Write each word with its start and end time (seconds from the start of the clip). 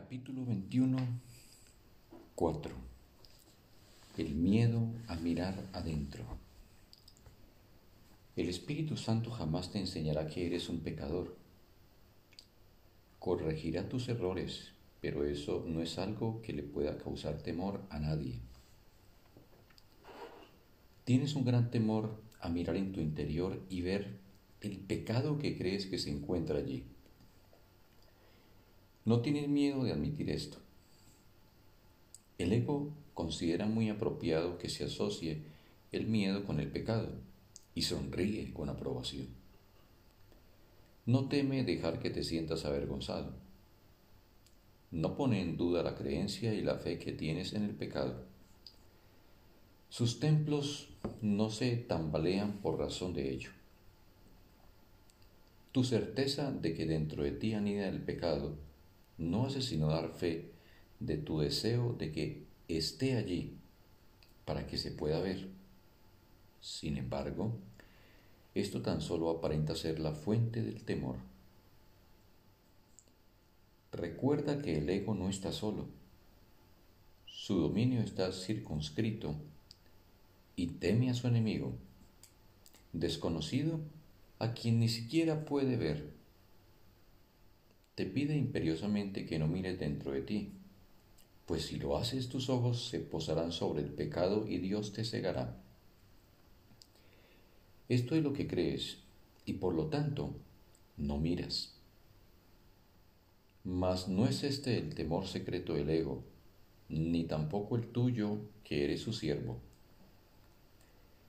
Capítulo 0.00 0.46
21, 0.46 0.96
4. 2.36 2.74
El 4.16 4.34
miedo 4.36 4.86
a 5.08 5.16
mirar 5.16 5.60
adentro. 5.72 6.22
El 8.36 8.48
Espíritu 8.48 8.96
Santo 8.96 9.32
jamás 9.32 9.72
te 9.72 9.80
enseñará 9.80 10.28
que 10.28 10.46
eres 10.46 10.68
un 10.68 10.78
pecador. 10.78 11.36
Corregirá 13.18 13.88
tus 13.88 14.08
errores, 14.08 14.70
pero 15.00 15.24
eso 15.24 15.64
no 15.66 15.82
es 15.82 15.98
algo 15.98 16.42
que 16.42 16.52
le 16.52 16.62
pueda 16.62 16.96
causar 16.96 17.42
temor 17.42 17.82
a 17.90 17.98
nadie. 17.98 18.38
Tienes 21.02 21.34
un 21.34 21.44
gran 21.44 21.72
temor 21.72 22.22
a 22.40 22.48
mirar 22.48 22.76
en 22.76 22.92
tu 22.92 23.00
interior 23.00 23.60
y 23.68 23.80
ver 23.80 24.20
el 24.60 24.78
pecado 24.78 25.40
que 25.40 25.58
crees 25.58 25.86
que 25.86 25.98
se 25.98 26.10
encuentra 26.10 26.58
allí. 26.58 26.84
No 29.08 29.22
tienes 29.22 29.48
miedo 29.48 29.84
de 29.84 29.92
admitir 29.92 30.28
esto. 30.28 30.58
El 32.36 32.52
ego 32.52 32.92
considera 33.14 33.64
muy 33.64 33.88
apropiado 33.88 34.58
que 34.58 34.68
se 34.68 34.84
asocie 34.84 35.44
el 35.92 36.06
miedo 36.06 36.44
con 36.44 36.60
el 36.60 36.70
pecado 36.70 37.08
y 37.74 37.80
sonríe 37.80 38.52
con 38.52 38.68
aprobación. 38.68 39.28
No 41.06 41.26
teme 41.26 41.64
dejar 41.64 42.00
que 42.00 42.10
te 42.10 42.22
sientas 42.22 42.66
avergonzado. 42.66 43.32
No 44.90 45.16
pone 45.16 45.40
en 45.40 45.56
duda 45.56 45.82
la 45.82 45.94
creencia 45.94 46.52
y 46.52 46.60
la 46.60 46.74
fe 46.74 46.98
que 46.98 47.12
tienes 47.12 47.54
en 47.54 47.62
el 47.62 47.74
pecado. 47.74 48.26
Sus 49.88 50.20
templos 50.20 50.90
no 51.22 51.48
se 51.48 51.76
tambalean 51.76 52.58
por 52.58 52.78
razón 52.78 53.14
de 53.14 53.32
ello. 53.32 53.52
Tu 55.72 55.82
certeza 55.82 56.52
de 56.52 56.74
que 56.74 56.84
dentro 56.84 57.22
de 57.22 57.30
ti 57.30 57.54
anida 57.54 57.88
el 57.88 58.02
pecado 58.02 58.67
no 59.18 59.46
hace 59.46 59.60
sino 59.60 59.88
dar 59.88 60.10
fe 60.10 60.52
de 61.00 61.16
tu 61.16 61.40
deseo 61.40 61.92
de 61.92 62.12
que 62.12 62.46
esté 62.68 63.16
allí 63.16 63.56
para 64.44 64.66
que 64.66 64.78
se 64.78 64.90
pueda 64.90 65.20
ver. 65.20 65.48
Sin 66.60 66.96
embargo, 66.96 67.52
esto 68.54 68.82
tan 68.82 69.00
solo 69.00 69.30
aparenta 69.30 69.74
ser 69.74 69.98
la 69.98 70.12
fuente 70.12 70.62
del 70.62 70.84
temor. 70.84 71.16
Recuerda 73.92 74.62
que 74.62 74.78
el 74.78 74.88
ego 74.88 75.14
no 75.14 75.28
está 75.28 75.52
solo. 75.52 75.88
Su 77.26 77.60
dominio 77.60 78.00
está 78.00 78.32
circunscrito 78.32 79.34
y 80.56 80.66
teme 80.66 81.10
a 81.10 81.14
su 81.14 81.26
enemigo, 81.26 81.72
desconocido 82.92 83.80
a 84.38 84.54
quien 84.54 84.80
ni 84.80 84.88
siquiera 84.88 85.44
puede 85.44 85.76
ver 85.76 86.17
te 87.98 88.06
pide 88.06 88.36
imperiosamente 88.36 89.26
que 89.26 89.40
no 89.40 89.48
mires 89.48 89.80
dentro 89.80 90.12
de 90.12 90.22
ti, 90.22 90.52
pues 91.46 91.64
si 91.64 91.80
lo 91.80 91.96
haces 91.96 92.28
tus 92.28 92.48
ojos 92.48 92.86
se 92.90 93.00
posarán 93.00 93.50
sobre 93.50 93.82
el 93.82 93.88
pecado 93.88 94.46
y 94.46 94.58
Dios 94.58 94.92
te 94.92 95.04
cegará. 95.04 95.60
Esto 97.88 98.14
es 98.14 98.22
lo 98.22 98.32
que 98.32 98.46
crees 98.46 98.98
y 99.46 99.54
por 99.54 99.74
lo 99.74 99.86
tanto 99.86 100.30
no 100.96 101.18
miras. 101.18 101.74
Mas 103.64 104.06
no 104.06 104.28
es 104.28 104.44
este 104.44 104.78
el 104.78 104.94
temor 104.94 105.26
secreto 105.26 105.74
del 105.74 105.90
ego, 105.90 106.22
ni 106.88 107.24
tampoco 107.24 107.74
el 107.74 107.88
tuyo 107.88 108.38
que 108.62 108.84
eres 108.84 109.00
su 109.00 109.12
siervo. 109.12 109.58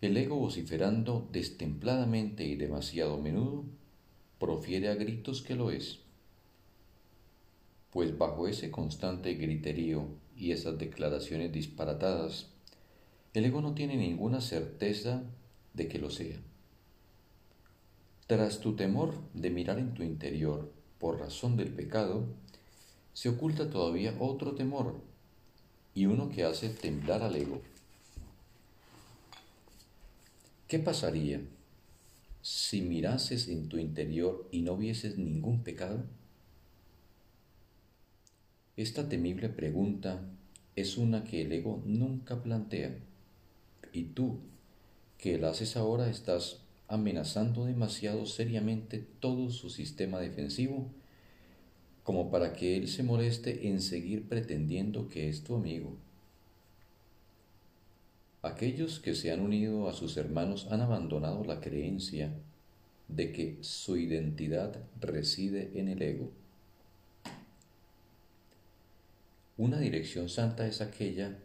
El 0.02 0.16
ego 0.18 0.36
vociferando 0.36 1.28
destempladamente 1.32 2.46
y 2.46 2.54
demasiado 2.54 3.18
menudo, 3.18 3.64
profiere 4.38 4.90
a 4.90 4.94
gritos 4.94 5.42
que 5.42 5.56
lo 5.56 5.72
es 5.72 6.08
pues 7.92 8.18
bajo 8.18 8.48
ese 8.48 8.72
constante 8.72 9.34
griterío 9.34 10.08
y 10.36 10.52
esas 10.52 10.78
declaraciones 10.78 11.52
disparatadas, 11.52 12.48
el 13.34 13.46
ego 13.46 13.62
no 13.62 13.74
tiene 13.74 13.98
ninguna 13.98 14.42
certeza 14.42 15.24
de 15.74 15.88
que 15.88 16.00
lo 16.00 16.10
sea. 16.10 16.38
Tras 18.28 18.60
tu 18.60 18.76
temor 18.76 19.16
de 19.34 19.50
mirar 19.50 19.80
en 19.80 19.94
tu 19.94 20.04
interior 20.04 20.72
por 21.00 21.20
razón 21.20 21.58
del 21.58 21.74
pecado, 21.74 22.26
se 23.14 23.30
oculta 23.30 23.70
todavía 23.70 24.16
otro 24.20 24.54
temor 24.54 25.02
y 25.96 26.06
uno 26.06 26.30
que 26.30 26.44
hace 26.44 26.70
temblar 26.70 27.24
al 27.24 27.36
ego. 27.36 27.62
¿Qué 30.68 30.78
pasaría 30.78 31.42
si 32.42 32.82
mirases 32.82 33.48
en 33.48 33.68
tu 33.68 33.78
interior 33.78 34.48
y 34.52 34.62
no 34.62 34.78
vieses 34.78 35.18
ningún 35.18 35.64
pecado? 35.64 36.04
Esta 38.80 39.10
temible 39.10 39.50
pregunta 39.50 40.22
es 40.78 40.98
una 40.98 41.26
que 41.26 41.42
el 41.42 41.52
ego 41.52 41.84
nunca 41.86 42.42
plantea 42.42 42.96
y 43.92 44.04
tú, 44.04 44.40
que 45.18 45.38
la 45.38 45.50
haces 45.50 45.76
ahora, 45.76 46.10
estás 46.10 46.62
amenazando 46.88 47.66
demasiado 47.66 48.26
seriamente 48.26 49.06
todo 49.20 49.50
su 49.50 49.70
sistema 49.70 50.22
defensivo 50.22 50.90
como 52.04 52.32
para 52.32 52.54
que 52.54 52.78
él 52.78 52.88
se 52.88 53.04
moleste 53.04 53.68
en 53.68 53.82
seguir 53.82 54.30
pretendiendo 54.30 55.10
que 55.10 55.28
es 55.28 55.44
tu 55.44 55.56
amigo. 55.56 55.98
Aquellos 58.44 59.02
que 59.02 59.14
se 59.14 59.34
han 59.34 59.42
unido 59.42 59.90
a 59.90 59.94
sus 59.94 60.16
hermanos 60.16 60.70
han 60.72 60.80
abandonado 60.80 61.44
la 61.44 61.60
creencia 61.60 62.32
de 63.10 63.34
que 63.34 63.58
su 63.60 63.98
identidad 63.98 64.82
reside 65.02 65.78
en 65.78 65.90
el 65.90 66.02
ego. 66.02 66.39
Una 69.60 69.78
dirección 69.78 70.30
santa 70.30 70.66
es 70.68 70.80
aquella 70.80 71.38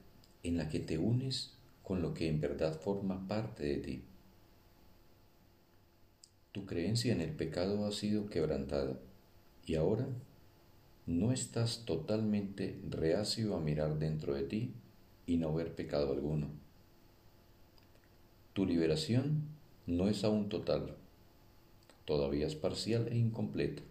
en 0.45 0.57
la 0.57 0.69
que 0.69 0.79
te 0.79 0.99
unes 0.99 1.55
con 1.83 2.01
lo 2.01 2.15
que 2.15 2.29
en 2.29 2.41
verdad 2.41 2.81
forma 2.81 3.27
parte 3.27 3.65
de 3.65 3.77
ti. 3.79 4.05
Tu 6.53 6.65
creencia 6.65 7.13
en 7.13 7.21
el 7.21 7.33
pecado 7.33 7.85
ha 7.85 7.91
sido 7.91 8.31
quebrantada 8.31 9.01
y 9.67 9.75
ahora 9.75 10.07
no 11.07 11.33
estás 11.33 11.85
totalmente 11.87 12.81
reacio 12.89 13.57
a 13.57 13.59
mirar 13.59 13.99
dentro 13.99 14.35
de 14.35 14.45
ti 14.45 14.75
y 15.27 15.37
no 15.37 15.53
ver 15.53 15.75
pecado 15.75 16.13
alguno. 16.13 16.51
Tu 18.53 18.65
liberación 18.65 19.43
no 19.89 20.09
es 20.09 20.23
aún 20.23 20.49
total, 20.49 20.95
todavía 22.05 22.47
es 22.47 22.55
parcial 22.55 23.09
e 23.09 23.17
incompleta, 23.17 23.83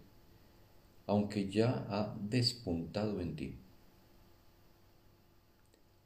aunque 1.06 1.50
ya 1.50 1.84
ha 1.90 2.16
despuntado 2.22 3.20
en 3.20 3.36
ti. 3.36 3.58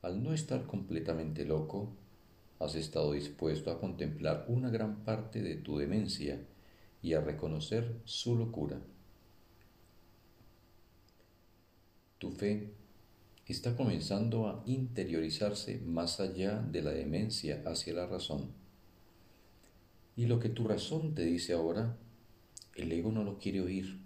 Al 0.09 0.23
no 0.23 0.33
estar 0.33 0.65
completamente 0.65 1.45
loco, 1.45 1.93
has 2.61 2.77
estado 2.77 3.13
dispuesto 3.13 3.71
a 3.71 3.79
contemplar 3.79 4.47
una 4.49 4.71
gran 4.71 5.05
parte 5.05 5.43
de 5.43 5.57
tu 5.57 5.77
demencia 5.77 6.41
y 7.03 7.13
a 7.13 7.21
reconocer 7.21 8.01
su 8.07 8.35
locura. 8.35 8.81
Tu 12.17 12.31
fe 12.31 12.73
está 13.47 13.77
comenzando 13.77 14.49
a 14.49 14.63
interiorizarse 14.65 15.79
más 15.85 16.21
allá 16.21 16.59
de 16.63 16.81
la 16.81 16.93
demencia 16.93 17.63
hacia 17.67 17.93
la 17.93 18.07
razón. 18.07 18.47
Y 20.17 20.25
lo 20.25 20.41
que 20.41 20.49
tu 20.49 20.67
razón 20.67 21.15
te 21.15 21.27
dice 21.27 21.53
ahora, 21.53 21.99
el 22.77 22.91
ego 22.93 23.13
no 23.13 23.25
lo 23.25 23.39
quiere 23.39 23.61
oír. 23.61 24.01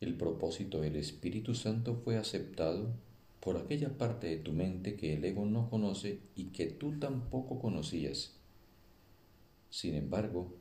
El 0.00 0.16
propósito 0.16 0.80
del 0.80 0.96
Espíritu 0.96 1.54
Santo 1.54 1.94
fue 1.94 2.16
aceptado 2.16 3.03
por 3.44 3.58
aquella 3.58 3.98
parte 3.98 4.26
de 4.28 4.38
tu 4.38 4.52
mente 4.52 4.96
que 4.96 5.12
el 5.12 5.24
ego 5.24 5.44
no 5.44 5.68
conoce 5.68 6.18
y 6.34 6.46
que 6.46 6.64
tú 6.64 6.98
tampoco 6.98 7.58
conocías. 7.58 8.32
Sin 9.68 9.94
embargo, 9.94 10.56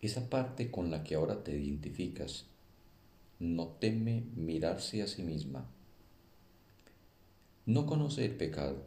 esa 0.00 0.30
parte 0.30 0.70
con 0.70 0.92
la 0.92 1.02
que 1.02 1.16
ahora 1.16 1.42
te 1.42 1.58
identificas 1.58 2.46
no 3.40 3.66
teme 3.66 4.24
mirarse 4.36 5.02
a 5.02 5.08
sí 5.08 5.24
misma. 5.24 5.68
No 7.66 7.84
conoce 7.84 8.24
el 8.24 8.36
pecado. 8.36 8.84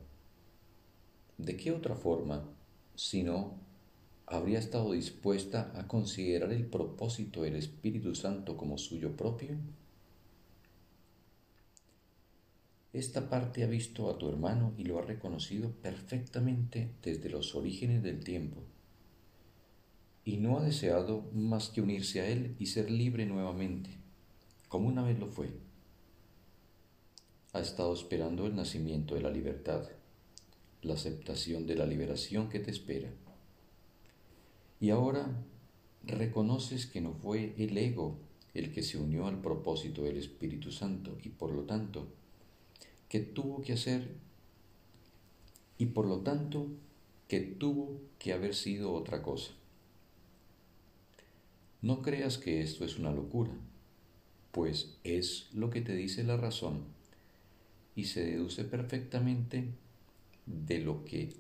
¿De 1.38 1.58
qué 1.58 1.74
otra 1.74 1.96
forma, 1.96 2.48
si 2.96 3.24
no, 3.24 3.56
habría 4.26 4.60
estado 4.60 4.94
dispuesta 4.94 5.74
a 5.76 5.86
considerar 5.86 6.54
el 6.54 6.66
propósito 6.66 7.42
del 7.42 7.58
Espíritu 7.58 8.16
Santo 8.16 8.56
como 8.56 8.78
suyo 8.78 9.18
propio? 9.18 9.58
Esta 12.94 13.30
parte 13.30 13.64
ha 13.64 13.68
visto 13.68 14.10
a 14.10 14.18
tu 14.18 14.28
hermano 14.28 14.74
y 14.78 14.84
lo 14.84 15.00
ha 15.00 15.02
reconocido 15.02 15.72
perfectamente 15.72 16.92
desde 17.02 17.30
los 17.30 17.56
orígenes 17.56 18.04
del 18.04 18.22
tiempo, 18.22 18.62
y 20.26 20.38
no 20.38 20.60
ha 20.60 20.64
deseado 20.64 21.24
más 21.34 21.70
que 21.70 21.82
unirse 21.82 22.20
a 22.20 22.28
él 22.28 22.56
y 22.60 22.66
ser 22.66 22.92
libre 22.92 23.26
nuevamente, 23.26 23.92
como 24.68 24.90
una 24.90 25.04
vez 25.04 25.18
lo 25.20 25.28
fue. 25.28 25.50
Ha 27.54 27.62
estado 27.62 27.94
esperando 27.94 28.46
el 28.46 28.56
nacimiento 28.56 29.16
de 29.16 29.22
la 29.22 29.30
libertad, 29.30 29.88
la 30.82 30.96
aceptación 30.96 31.68
de 31.68 31.76
la 31.76 31.86
liberación 31.86 32.50
que 32.50 32.60
te 32.60 32.72
espera. 32.72 33.10
Y 34.80 34.90
ahora 34.90 35.44
reconoces 36.04 36.88
que 36.88 37.02
no 37.02 37.14
fue 37.14 37.54
el 37.58 37.78
ego 37.78 38.18
el 38.54 38.74
que 38.74 38.84
se 38.84 38.98
unió 38.98 39.28
al 39.28 39.42
propósito 39.42 40.04
del 40.04 40.18
Espíritu 40.18 40.72
Santo 40.72 41.18
y 41.24 41.30
por 41.30 41.52
lo 41.52 41.64
tanto, 41.64 42.08
que 43.12 43.20
tuvo 43.20 43.62
que 43.62 43.74
hacer 43.74 44.08
y 45.78 45.88
por 45.88 46.06
lo 46.06 46.20
tanto 46.20 46.68
que 47.28 47.42
tuvo 47.42 48.00
que 48.18 48.32
haber 48.32 48.56
sido 48.56 48.94
otra 48.94 49.22
cosa. 49.22 49.52
No 51.82 52.04
creas 52.04 52.38
que 52.38 52.62
esto 52.62 52.86
es 52.86 52.98
una 52.98 53.12
locura, 53.12 53.52
pues 54.54 54.96
es 55.04 55.50
lo 55.52 55.70
que 55.70 55.82
te 55.82 55.94
dice 55.94 56.24
la 56.24 56.38
razón 56.38 56.86
y 57.98 58.06
se 58.06 58.24
deduce 58.24 58.64
perfectamente 58.64 59.66
de 60.46 60.80
lo 60.80 61.04
que 61.04 61.34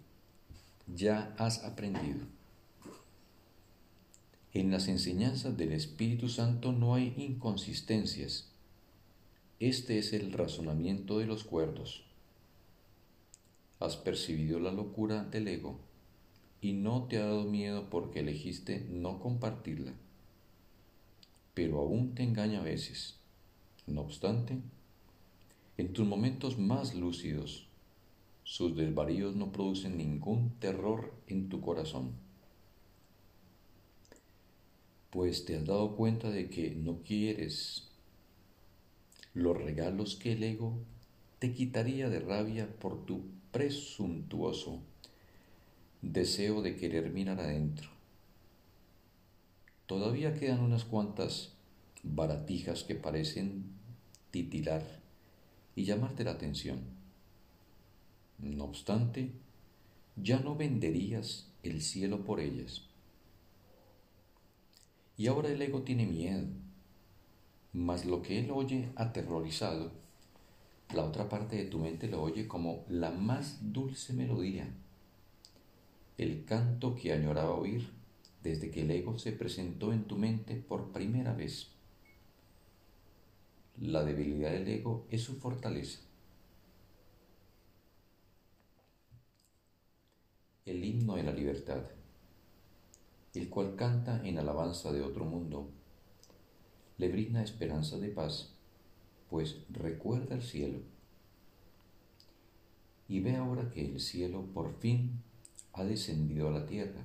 ya 0.93 1.33
has 1.37 1.63
aprendido. 1.63 2.25
En 4.51 4.71
las 4.71 4.89
enseñanzas 4.89 5.55
del 5.55 5.71
Espíritu 5.71 6.27
Santo 6.27 6.73
no 6.73 6.95
hay 6.95 7.13
inconsistencias. 7.15 8.50
Este 9.61 9.99
es 9.99 10.11
el 10.11 10.33
razonamiento 10.33 11.19
de 11.19 11.27
los 11.27 11.43
cuerdos. 11.43 12.03
Has 13.79 13.95
percibido 13.95 14.59
la 14.59 14.71
locura 14.71 15.23
del 15.23 15.47
ego 15.47 15.77
y 16.61 16.73
no 16.73 17.03
te 17.03 17.19
ha 17.19 17.25
dado 17.27 17.43
miedo 17.43 17.87
porque 17.91 18.21
elegiste 18.21 18.87
no 18.89 19.19
compartirla, 19.19 19.93
pero 21.53 21.77
aún 21.77 22.15
te 22.15 22.23
engaña 22.23 22.61
a 22.61 22.63
veces. 22.63 23.19
No 23.85 24.01
obstante, 24.01 24.57
en 25.77 25.93
tus 25.93 26.07
momentos 26.07 26.57
más 26.57 26.95
lúcidos, 26.95 27.67
sus 28.43 28.75
desvaríos 28.75 29.35
no 29.35 29.51
producen 29.51 29.95
ningún 29.95 30.55
terror 30.59 31.13
en 31.27 31.49
tu 31.49 31.61
corazón 31.61 32.13
pues 35.11 35.43
te 35.43 35.57
has 35.57 35.65
dado 35.65 35.97
cuenta 35.97 36.29
de 36.29 36.49
que 36.49 36.71
no 36.71 37.01
quieres 37.03 37.90
los 39.33 39.57
regalos 39.57 40.15
que 40.15 40.33
el 40.33 40.43
ego 40.43 40.77
te 41.39 41.53
quitaría 41.53 42.09
de 42.09 42.19
rabia 42.19 42.67
por 42.79 43.05
tu 43.05 43.23
presuntuoso 43.51 44.81
deseo 46.01 46.61
de 46.61 46.75
querer 46.75 47.11
mirar 47.11 47.39
adentro. 47.39 47.89
Todavía 49.85 50.33
quedan 50.33 50.61
unas 50.61 50.85
cuantas 50.85 51.53
baratijas 52.03 52.83
que 52.83 52.95
parecen 52.95 53.65
titilar 54.31 54.83
y 55.75 55.85
llamarte 55.85 56.23
la 56.23 56.31
atención. 56.31 56.79
No 58.39 58.63
obstante, 58.63 59.31
ya 60.15 60.39
no 60.39 60.55
venderías 60.55 61.47
el 61.63 61.81
cielo 61.81 62.23
por 62.23 62.39
ellas 62.39 62.91
y 65.21 65.27
ahora 65.27 65.49
el 65.49 65.61
ego 65.61 65.83
tiene 65.83 66.07
miedo. 66.07 66.47
Mas 67.73 68.05
lo 68.05 68.21
que 68.21 68.39
él 68.39 68.51
oye 68.51 68.89
aterrorizado, 68.95 69.91
la 70.93 71.05
otra 71.05 71.29
parte 71.29 71.55
de 71.55 71.65
tu 71.65 71.79
mente 71.79 72.07
lo 72.07 72.21
oye 72.21 72.47
como 72.47 72.83
la 72.89 73.11
más 73.11 73.59
dulce 73.73 74.13
melodía, 74.13 74.67
el 76.17 76.45
canto 76.45 76.95
que 76.95 77.13
añoraba 77.13 77.55
oír 77.55 77.89
desde 78.43 78.71
que 78.71 78.81
el 78.81 78.91
ego 78.91 79.17
se 79.17 79.31
presentó 79.31 79.93
en 79.93 80.03
tu 80.03 80.17
mente 80.17 80.55
por 80.55 80.91
primera 80.91 81.33
vez. 81.33 81.71
La 83.79 84.03
debilidad 84.03 84.51
del 84.51 84.67
ego 84.67 85.05
es 85.09 85.23
su 85.23 85.35
fortaleza. 85.35 85.99
El 90.65 90.83
himno 90.83 91.15
de 91.15 91.23
la 91.23 91.31
libertad 91.31 91.83
el 93.33 93.49
cual 93.49 93.75
canta 93.75 94.21
en 94.25 94.37
alabanza 94.37 94.91
de 94.91 95.01
otro 95.01 95.23
mundo, 95.25 95.69
le 97.01 97.09
brinda 97.09 97.41
esperanza 97.41 97.97
de 97.97 98.09
paz, 98.09 98.53
pues 99.27 99.57
recuerda 99.71 100.35
el 100.35 100.43
cielo. 100.43 100.77
Y 103.07 103.21
ve 103.21 103.37
ahora 103.37 103.71
que 103.71 103.83
el 103.83 103.99
cielo 103.99 104.45
por 104.53 104.77
fin 104.77 105.19
ha 105.73 105.83
descendido 105.83 106.49
a 106.49 106.51
la 106.51 106.67
tierra, 106.67 107.01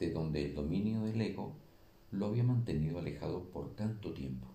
de 0.00 0.10
donde 0.10 0.46
el 0.46 0.56
dominio 0.56 1.02
del 1.02 1.20
ego 1.20 1.52
lo 2.10 2.26
había 2.26 2.42
mantenido 2.42 2.98
alejado 2.98 3.44
por 3.50 3.76
tanto 3.76 4.12
tiempo. 4.12 4.48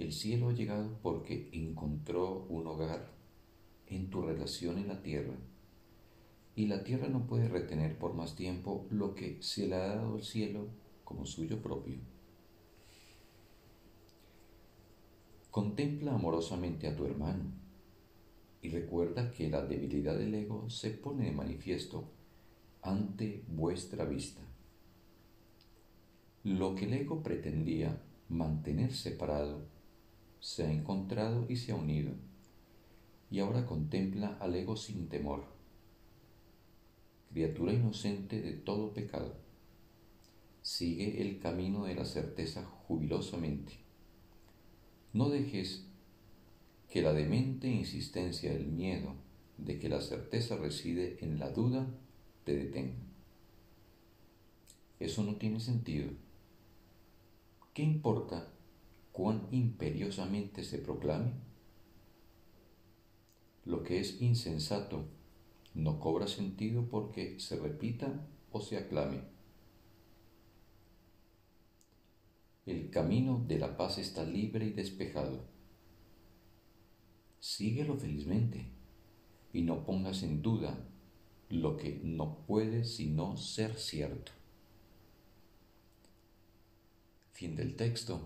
El 0.00 0.12
cielo 0.12 0.48
ha 0.48 0.52
llegado 0.52 0.98
porque 1.02 1.48
encontró 1.52 2.44
un 2.48 2.66
hogar 2.66 3.08
en 3.86 4.10
tu 4.10 4.22
relación 4.22 4.78
en 4.78 4.88
la 4.88 5.00
tierra 5.00 5.36
y 6.56 6.66
la 6.66 6.82
tierra 6.82 7.06
no 7.06 7.28
puede 7.28 7.48
retener 7.48 7.96
por 7.96 8.14
más 8.14 8.34
tiempo 8.34 8.88
lo 8.90 9.14
que 9.14 9.40
se 9.40 9.68
le 9.68 9.76
ha 9.76 9.94
dado 9.94 10.16
al 10.16 10.24
cielo 10.24 10.66
como 11.10 11.26
suyo 11.26 11.60
propio. 11.60 11.98
Contempla 15.50 16.14
amorosamente 16.14 16.86
a 16.86 16.94
tu 16.94 17.04
hermano 17.04 17.50
y 18.62 18.68
recuerda 18.68 19.32
que 19.32 19.50
la 19.50 19.66
debilidad 19.66 20.16
del 20.16 20.36
ego 20.36 20.70
se 20.70 20.90
pone 20.90 21.24
de 21.24 21.32
manifiesto 21.32 22.04
ante 22.80 23.42
vuestra 23.48 24.04
vista. 24.04 24.40
Lo 26.44 26.76
que 26.76 26.84
el 26.84 26.94
ego 26.94 27.24
pretendía 27.24 28.00
mantener 28.28 28.94
separado 28.94 29.62
se 30.38 30.64
ha 30.64 30.72
encontrado 30.72 31.46
y 31.48 31.56
se 31.56 31.72
ha 31.72 31.74
unido, 31.74 32.12
y 33.32 33.40
ahora 33.40 33.66
contempla 33.66 34.38
al 34.38 34.54
ego 34.54 34.76
sin 34.76 35.08
temor 35.08 35.42
criatura 37.30 37.72
inocente 37.72 38.42
de 38.42 38.52
todo 38.52 38.92
pecado, 38.92 39.34
sigue 40.70 41.20
el 41.20 41.40
camino 41.40 41.84
de 41.84 41.96
la 41.96 42.04
certeza 42.04 42.64
jubilosamente. 42.64 43.72
No 45.12 45.28
dejes 45.28 45.84
que 46.88 47.02
la 47.02 47.12
demente 47.12 47.66
insistencia 47.66 48.52
del 48.52 48.68
miedo 48.68 49.16
de 49.58 49.80
que 49.80 49.88
la 49.88 50.00
certeza 50.00 50.56
reside 50.56 51.18
en 51.22 51.40
la 51.40 51.50
duda 51.50 51.92
te 52.44 52.56
detenga. 52.56 53.02
Eso 55.00 55.24
no 55.24 55.34
tiene 55.34 55.58
sentido. 55.58 56.08
¿Qué 57.74 57.82
importa 57.82 58.46
cuán 59.10 59.48
imperiosamente 59.50 60.62
se 60.62 60.78
proclame? 60.78 61.32
Lo 63.64 63.82
que 63.82 63.98
es 63.98 64.22
insensato 64.22 65.04
no 65.74 65.98
cobra 65.98 66.28
sentido 66.28 66.88
porque 66.88 67.40
se 67.40 67.56
repita 67.56 68.24
o 68.52 68.60
se 68.60 68.76
aclame. 68.76 69.39
El 72.70 72.88
camino 72.88 73.44
de 73.48 73.58
la 73.58 73.76
paz 73.76 73.98
está 73.98 74.22
libre 74.24 74.64
y 74.64 74.70
despejado. 74.70 75.40
Síguelo 77.40 77.96
felizmente 77.96 78.64
y 79.52 79.62
no 79.62 79.84
pongas 79.84 80.22
en 80.22 80.40
duda 80.40 80.78
lo 81.48 81.76
que 81.76 82.00
no 82.04 82.46
puede 82.46 82.84
sino 82.84 83.36
ser 83.36 83.76
cierto. 83.76 84.30
Fin 87.32 87.56
del 87.56 87.74
texto. 87.74 88.20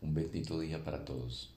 Un 0.00 0.12
bendito 0.12 0.58
día 0.58 0.82
para 0.82 1.04
todos. 1.04 1.55